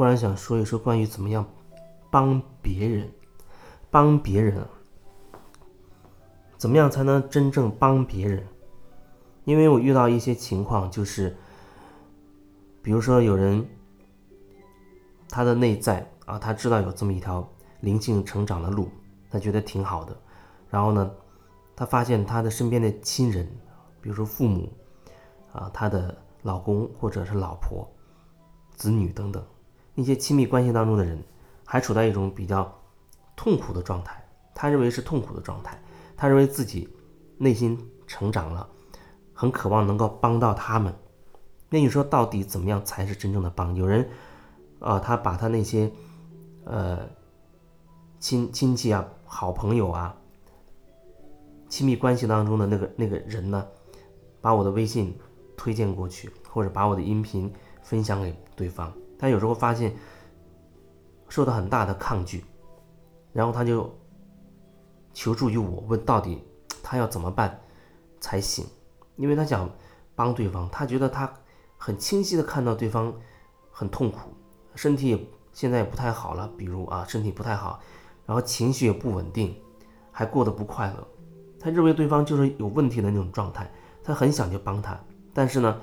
[0.00, 1.46] 忽然想说一说关于怎么样
[2.10, 3.06] 帮别人，
[3.90, 4.66] 帮别人，
[6.56, 8.42] 怎么样才能真正帮别人？
[9.44, 11.36] 因为我遇到一些情况，就是
[12.80, 13.62] 比如说有人
[15.28, 17.46] 他的内在啊，他知道有这么一条
[17.80, 18.88] 灵性成长的路，
[19.30, 20.16] 他觉得挺好的，
[20.70, 21.10] 然后呢，
[21.76, 23.46] 他发现他的身边的亲人，
[24.00, 24.66] 比如说父母
[25.52, 27.86] 啊，他的老公或者是老婆、
[28.74, 29.44] 子女等等。
[30.00, 31.22] 那些亲密关系当中的人，
[31.66, 32.74] 还处在一种比较
[33.36, 35.78] 痛苦的状态，他认为是痛苦的状态，
[36.16, 36.88] 他认为自己
[37.36, 38.66] 内心成长了，
[39.34, 40.94] 很渴望能够帮到他们。
[41.68, 43.76] 那你说到底怎么样才是真正的帮？
[43.76, 44.08] 有人
[44.78, 45.92] 啊，他把他那些
[46.64, 47.06] 呃
[48.18, 50.16] 亲亲戚啊、好朋友啊、
[51.68, 53.66] 亲密关系当中的那个那个人呢，
[54.40, 55.14] 把我的微信
[55.58, 58.90] 推荐过去，或者把我的音频分享给对方。
[59.20, 59.94] 他有时候发现
[61.28, 62.42] 受到很大的抗拒，
[63.34, 63.94] 然后他就
[65.12, 66.42] 求助于我，问到底
[66.82, 67.60] 他要怎么办
[68.18, 68.64] 才行？
[69.16, 69.68] 因为他想
[70.14, 71.30] 帮对方，他觉得他
[71.76, 73.14] 很清晰的看到对方
[73.70, 74.30] 很痛苦，
[74.74, 77.78] 身体也现在也不太好了，比如啊身体不太好，
[78.24, 79.54] 然后情绪也不稳定，
[80.10, 81.06] 还过得不快乐。
[81.60, 83.70] 他认为对方就是有问题的那种状态，
[84.02, 84.98] 他很想去帮他，
[85.34, 85.78] 但是呢。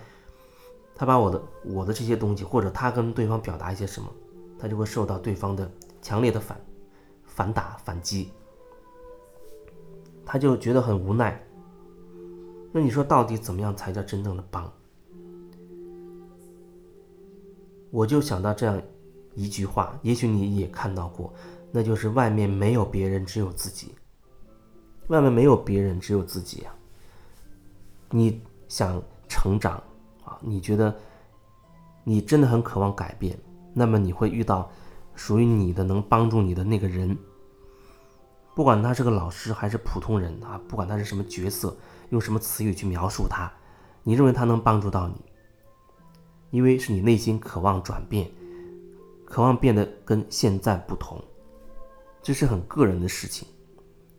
[0.98, 4.12] 他把我的我的这些东西，或者他跟对方表达一些什么，
[4.58, 6.60] 他就会受到对方的强烈的反
[7.24, 8.32] 反打反击，
[10.26, 11.40] 他就觉得很无奈。
[12.72, 14.74] 那你说到底怎么样才叫真正的帮？
[17.92, 18.82] 我就想到这样
[19.36, 21.32] 一句话，也许你也看到过，
[21.72, 23.94] 那就是外面没有别人，只有自己。
[25.08, 26.76] 外面没有别人，只有自己啊！
[28.10, 29.82] 你想成长？
[30.28, 30.94] 啊，你觉得
[32.04, 33.40] 你真的很渴望改变，
[33.74, 34.70] 那么你会遇到
[35.16, 37.18] 属于你的能帮助你的那个人，
[38.54, 41.76] 不管他是个老师还是普通人啊，不管他是什么角色，
[42.10, 43.50] 用什么词语去描述他，
[44.04, 45.16] 你认为他能帮助到你，
[46.52, 48.30] 因为是你内心渴望转变，
[49.26, 51.24] 渴望变得跟现在不同，
[52.22, 53.48] 这是很个人的事情。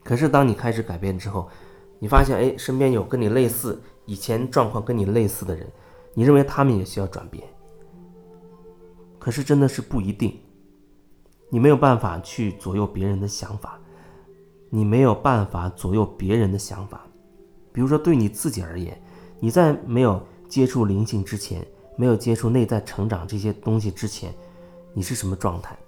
[0.02, 1.50] 可是当你开始改变之后，
[1.98, 5.70] 你发现哎，身边有跟你类似以前状况跟你类似的人。
[6.14, 7.44] 你认为他们也需要转变，
[9.18, 10.36] 可是真的是不一定。
[11.50, 13.78] 你没有办法去左右别人的想法，
[14.68, 17.06] 你没有办法左右别人的想法。
[17.72, 19.00] 比如说，对你自己而言，
[19.40, 24.34] 你在没有接触灵性之前，没有接触内在成长这些东西之前，
[24.92, 25.78] 你是什么状态？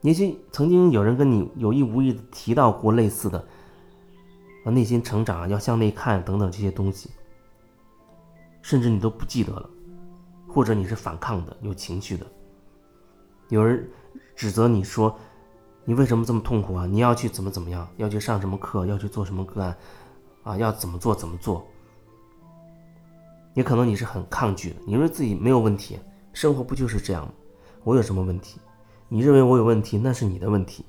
[0.00, 3.38] 也许曾经有人跟你有意无意的提到过类似的
[4.64, 7.10] 啊，内心成长要向内看等等这些东西。
[8.68, 9.70] 甚至你都不记得了，
[10.46, 12.26] 或者你是反抗的、有情绪的。
[13.48, 13.88] 有人
[14.36, 15.18] 指责你说
[15.86, 16.84] ：“你为什么这么痛苦啊？
[16.84, 17.88] 你要去怎么怎么样？
[17.96, 18.84] 要去上什么课？
[18.84, 19.74] 要去做什么个案？
[20.42, 21.66] 啊，要怎么做怎么做？”
[23.56, 25.98] 也可能你是很抗拒的，你认为自己没有问题，
[26.34, 27.32] 生活不就是这样吗？
[27.84, 28.60] 我有什么问题？
[29.08, 30.84] 你认为我有问题，那是你的问题。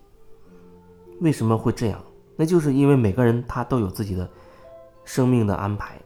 [1.21, 2.03] 为什么会这样？
[2.35, 4.29] 那就是因为每个人他都有自己的
[5.05, 5.97] 生命的安排。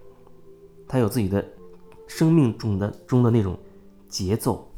[0.86, 1.44] 他有自己的
[2.16, 3.57] 生命中的中的那种
[4.07, 4.69] 节奏，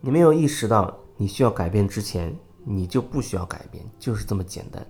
[0.00, 4.84] 你没有意识到你需要改变之前，你就不需要改变，就是这么简单。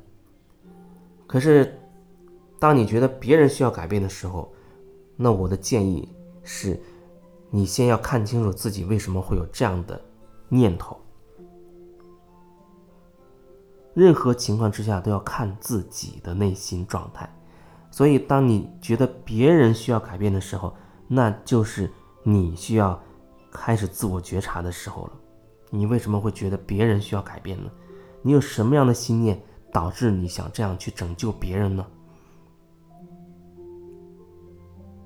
[1.26, 1.76] 可是，
[2.60, 4.52] 当你觉得别人需要改变的时候，
[5.16, 6.08] 那我的建议
[6.44, 6.80] 是，
[7.50, 10.00] 你先要看清楚自己为什么会有这样的
[10.48, 10.96] 念头。
[13.94, 17.35] 任何情况之下都要看自己的内心状态。
[17.96, 20.76] 所以，当你觉得别人需要改变的时候，
[21.08, 21.90] 那就是
[22.22, 23.00] 你需要
[23.50, 25.12] 开始自我觉察的时候了。
[25.70, 27.70] 你为什么会觉得别人需要改变呢？
[28.20, 29.40] 你有什么样的心念
[29.72, 31.86] 导致你想这样去拯救别人呢？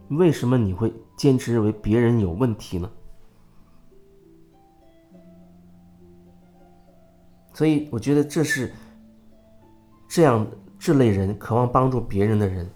[0.09, 2.91] 为什么你会坚持认为别人有问题呢？
[7.55, 8.73] 所以，我觉得这是
[10.09, 10.45] 这样
[10.77, 12.69] 这类人渴望帮助别人的人。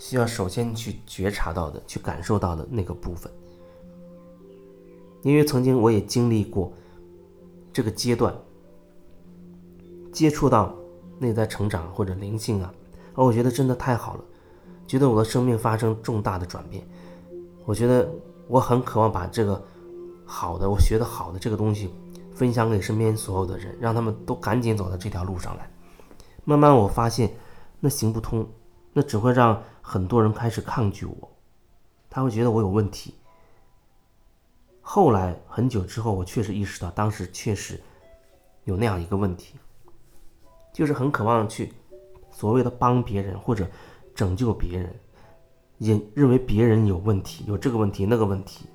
[0.00, 3.30] 需要首先去觉察到的、去感受到的那个部分，
[5.20, 6.72] 因为曾经我也经历过
[7.70, 8.34] 这个阶段，
[10.10, 10.74] 接触到
[11.18, 12.72] 内在成长或者灵性啊，
[13.14, 14.24] 而我觉得真的太好了，
[14.86, 16.82] 觉得我的生命发生重大的转变，
[17.66, 18.10] 我觉得
[18.48, 19.62] 我很渴望把这个
[20.24, 21.92] 好的、我学的好的这个东西
[22.34, 25.70] 分享给身边所有的人，让他们都赶紧走到这条路上来。
[26.42, 27.30] 慢慢我发现
[27.80, 28.48] 那行不通，
[28.92, 29.62] 那只会让。
[29.82, 31.28] 很多人开始抗拒我，
[32.08, 33.14] 他会觉得我有问题。
[34.80, 37.80] 后来很久之后，我确实意识到，当时确实
[38.66, 39.56] 有那样一个问题，
[40.72, 41.72] 就是很渴望去
[42.30, 43.68] 所谓的帮别人或者
[44.14, 44.94] 拯救别人，
[45.78, 48.66] 也认为别人有问题，有这个问题那个问题，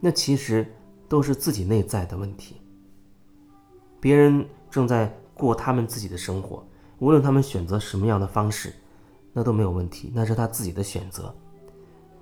[0.00, 0.70] 那其实
[1.08, 2.60] 都是自己内在的问题。
[3.98, 6.62] 别人正在过他们自己的生活，
[7.02, 8.72] 无论他们选择什么样的方式，
[9.32, 11.34] 那都没有问题，那是他自己的选择。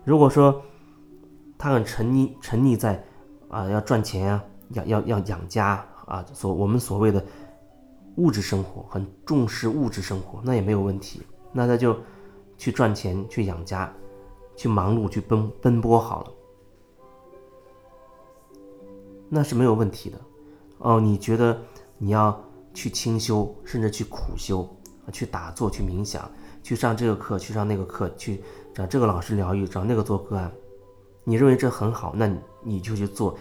[0.05, 0.63] 如果说
[1.59, 3.05] 他很沉溺沉溺在
[3.51, 7.23] 啊要赚钱啊，要要要养家啊，所我们所谓的
[8.17, 11.21] 物质生活，很重视物质生活，那也没有问题，
[11.53, 11.95] 那他就
[12.57, 13.93] 去赚钱去养家，
[14.57, 16.33] 去忙碌去奔奔波好了，
[19.29, 20.19] 那是没有问题的。
[20.79, 21.61] 哦，你觉得
[21.99, 22.43] 你要
[22.73, 24.69] 去清修，甚至去苦修，
[25.13, 26.31] 去打坐，去冥想，
[26.63, 30.53] 去上这个课，去上那个课，去找这个老师疗愈，找那个做个案，
[31.25, 32.31] 你认为这很好，那
[32.63, 33.37] 你就去做，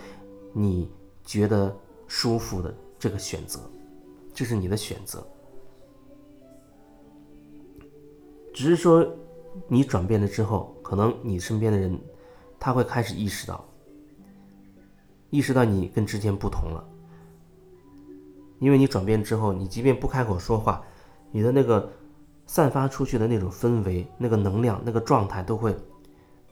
[0.53, 0.91] 你
[1.23, 1.75] 觉得
[2.07, 3.59] 舒服的这个选择，
[4.33, 5.25] 这是你的选择。
[8.53, 9.07] 只是说，
[9.67, 11.97] 你转变了之后，可能你身边的人，
[12.59, 13.63] 他会开始意识到，
[15.29, 16.83] 意识到你跟之前不同了。
[18.59, 20.83] 因为你转变之后，你即便不开口说话，
[21.31, 21.89] 你的那个
[22.45, 25.73] 散发出去的那种氛围、那个能量、那个状态，都会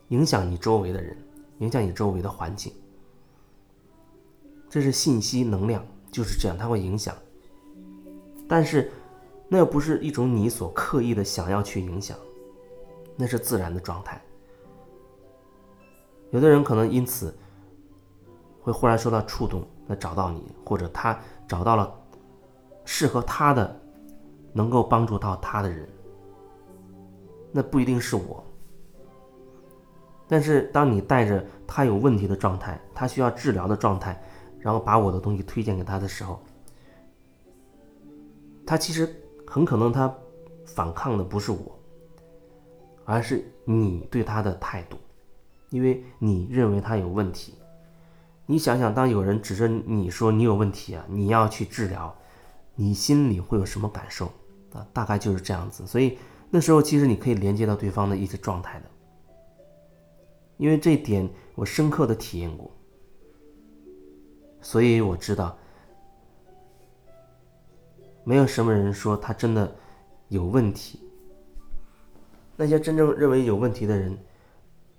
[0.08, 1.18] 影响你周围的人，
[1.60, 2.72] 影响你周围的环境。
[4.70, 7.14] 这是信息能量，就是这样，它会影响。
[8.48, 8.90] 但是，
[9.50, 12.18] 那又不是一种你所刻意的想要去影响，
[13.18, 14.22] 那是自然的状态。
[16.32, 17.38] 有的人可能因此
[18.62, 21.20] 会忽然受到触动，来找到你，或者他。
[21.48, 21.94] 找到了
[22.86, 23.80] 适合他的、
[24.54, 25.88] 能够帮助到他的人，
[27.52, 28.44] 那不一定是我。
[30.28, 34.22] 但是，当你带着他有问题的状态，他需要治疗的状态，
[34.60, 36.42] 然后把我的东西推荐给他的时候，
[38.66, 39.10] 他其实
[39.46, 40.14] 很可能他
[40.66, 41.80] 反抗的不是我，
[43.06, 44.98] 而是你对他的态度，
[45.70, 47.54] 因为你认为他有问题。
[48.50, 52.16] 你想想，当有人指着你说你有问题啊，你要去治疗，
[52.76, 54.28] 你心里会有什么感受
[54.72, 54.88] 啊？
[54.94, 55.86] 大概就是这样子。
[55.86, 56.18] 所以
[56.50, 58.86] 那时候其实你可以连接到对方的意识状态的，
[60.56, 62.72] 因为这一点我深刻的体验过，
[64.62, 65.58] 所以我知道，
[68.24, 69.76] 没有什么人说他真的
[70.30, 71.02] 有问题。
[72.56, 74.18] 那些真正认为有问题的人，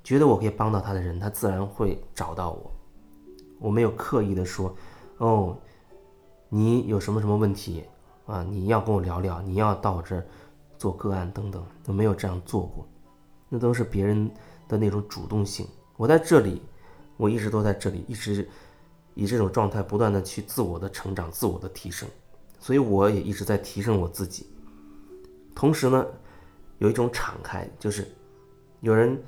[0.05, 2.71] 觉得我可以帮到他的人，他自然会找到我。
[3.59, 4.75] 我没有刻意的说，
[5.19, 5.57] 哦，
[6.49, 7.85] 你有什么什么问题
[8.27, 8.43] 啊？
[8.49, 10.27] 你要跟我聊聊，你要到我这儿
[10.79, 12.87] 做个案等等，都没有这样做过，
[13.49, 14.31] 那都是别人
[14.69, 15.67] 的那种主动性。
[15.97, 16.63] 我在这里，
[17.17, 18.49] 我一直都在这里，一直
[19.15, 22.09] 以这种状态不断的去自我的成长、自我的提升，
[22.61, 24.47] 所以我也一直在提升我自己。
[25.55, 26.07] 同时呢，
[26.79, 28.07] 有一种敞开，就是
[28.81, 29.21] 有人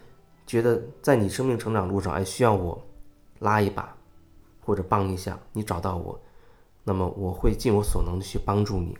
[0.47, 2.81] 觉得在你生命成长路上，哎，需要我
[3.41, 3.93] 拉一把。
[4.60, 6.20] 或者帮一下你找到我，
[6.84, 8.96] 那么我会尽我所能的去帮助你，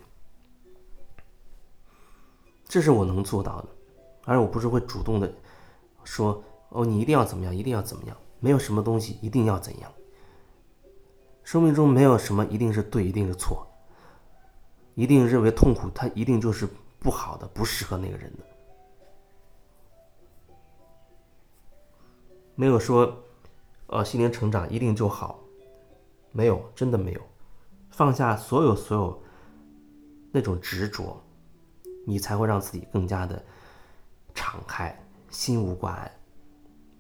[2.64, 3.69] 这是我能做到的，
[4.24, 5.32] 而我不是会主动的
[6.05, 9.93] 说哦，你一定要怎么样，一定要怎么样，没有什么东西一定要怎样。
[11.43, 13.67] 生命中没有什么一定是对，一定是错，
[14.94, 16.69] 一定认为痛苦，它一定就是
[17.00, 18.44] 不好的，不适合那个人的，
[22.55, 23.17] 没有说，
[23.88, 25.40] 呃，心灵成长一定就好。
[26.32, 27.20] 没有，真的没有，
[27.91, 29.22] 放下所有所有
[30.32, 31.20] 那种执着，
[32.06, 33.44] 你才会让自己更加的
[34.34, 34.96] 敞开，
[35.29, 36.10] 心无挂碍。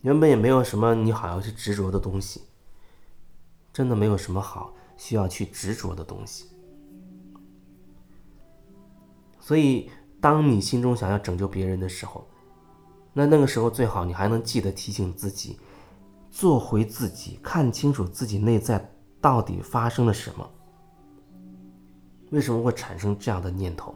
[0.02, 2.42] 原本也没有什么你好要去执着的东西，
[3.72, 6.48] 真的没有什么好需要去执着的东西。
[9.38, 12.26] 所以，当你心中想要拯救别人的时候，
[13.12, 15.58] 那那个时候最好你还能记得提醒自己，
[16.30, 18.92] 做回自己，看清楚自己内在。
[19.20, 20.50] 到底发生了什么？
[22.30, 23.94] 为什么会产生这样的念头？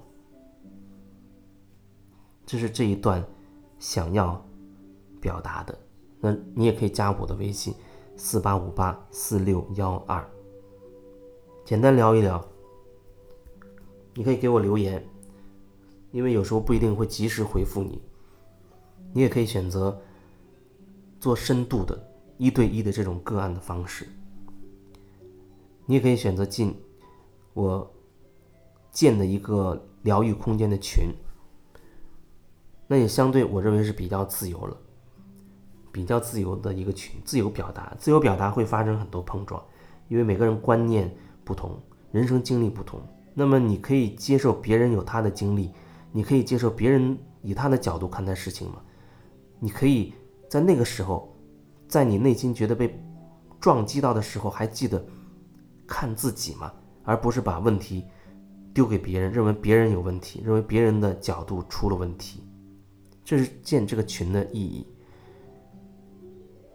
[2.44, 3.24] 这是这一段
[3.78, 4.44] 想要
[5.20, 5.78] 表达的。
[6.20, 7.74] 那你也可以加我的微信：
[8.16, 10.26] 四八五八四六幺二，
[11.64, 12.44] 简单聊一聊。
[14.14, 15.04] 你可以给我留言，
[16.12, 18.02] 因为有时候不一定会及时回复你。
[19.12, 20.00] 你也可以选择
[21.20, 21.96] 做深度的
[22.36, 24.08] 一对一的这种个案的方式。
[25.86, 26.74] 你也可以选择进
[27.52, 27.94] 我
[28.90, 31.08] 建的一个疗愈空间的群，
[32.86, 34.76] 那也相对我认为是比较自由了。
[35.92, 39.62] 比较自由的一个群，自由表达，自由表达会发生很多碰撞，
[40.08, 41.08] 因为每个人观念
[41.44, 43.00] 不同，人生经历不同。
[43.32, 45.70] 那么你可以接受别人有他的经历，
[46.10, 48.82] 你可以接受别人以他的角度看待事情吗？
[49.60, 50.12] 你可以
[50.48, 51.32] 在那个时候，
[51.86, 53.00] 在你内心觉得被
[53.60, 55.04] 撞击到的时候，还记得
[55.86, 56.72] 看自己嘛？
[57.02, 58.04] 而不是把问题
[58.72, 62.42] 丢给别人，认为别人有问题，认为别人的角度出了问题，
[63.24, 64.86] 这是建这个群的意义。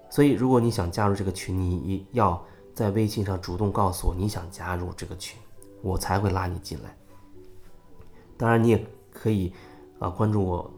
[0.09, 5.39] 所以，如果你想加入这个群，你要在微信上主动告诉我你想加入这个群。
[5.81, 6.93] 我才会拉你进来。
[8.35, 9.53] 当然，你也可以
[9.97, 10.69] 啊关注我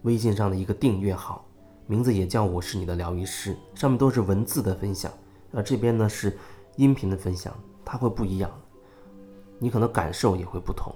[0.00, 1.44] 微信上的一个订阅号，
[1.86, 5.12] 名字也叫“我是你的疗愈师”，上面都是文字的分享，
[5.52, 6.38] 而这边呢是
[6.76, 7.54] 音频的分享，
[7.86, 8.50] 它会不一样，
[9.60, 10.92] 你可能感受也会不同。